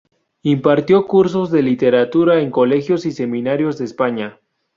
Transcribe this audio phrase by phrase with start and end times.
[0.41, 4.39] Impartió cursos de Literatura en colegios y seminarios de España.